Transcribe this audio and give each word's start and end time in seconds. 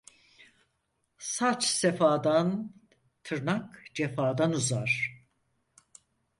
Saç 1.33 1.63
sefadan, 1.65 2.73
tırnak 3.23 3.83
cefadan 3.93 4.51
uzar. 4.51 5.21